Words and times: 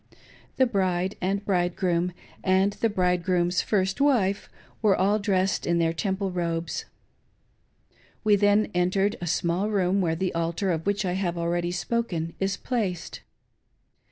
Xhe 0.57 0.71
bride 0.71 1.13
and 1.21 1.45
bridegroom, 1.45 2.11
and 2.43 2.73
the 2.73 2.89
bridegrqom's 2.89 3.61
first 3.61 4.01
wife, 4.01 4.49
were 4.81 4.95
all 4.95 5.19
dressed 5.19 5.67
in 5.67 5.77
their 5.77 5.93
Temple 5.93 6.31
robes. 6.31 6.85
We 8.23 8.35
then 8.35 8.71
entered 8.73 9.13
a 9.21 9.25
§mall 9.25 9.71
room 9.71 10.01
where 10.01 10.15
the 10.15 10.33
altar, 10.33 10.71
of 10.71 10.87
which 10.87 11.05
I 11.05 11.13
have 11.13 11.37
already 11.37 11.69
spoken, 11.69 12.33
is 12.39 12.57
placed. 12.57 13.21